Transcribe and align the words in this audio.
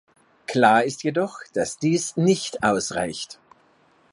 Klar 0.47 0.83
ist 0.83 1.03
jedoch, 1.03 1.43
dass 1.53 1.77
dies 1.77 2.17
nicht 2.17 2.63
ausreicht. 2.63 3.37